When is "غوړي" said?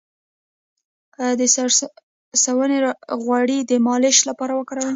3.23-3.59